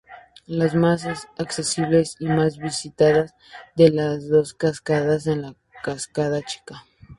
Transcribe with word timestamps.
Las 0.47 0.73
más 0.73 1.05
accesibles 1.37 2.15
y 2.19 2.25
más 2.25 2.57
visitadas 2.57 3.35
de 3.75 3.91
las 3.91 4.27
dos 4.29 4.55
cascadas 4.55 5.27
es 5.27 5.37
la 5.37 5.53
"cascada 5.83 6.41
chica". 6.41 6.83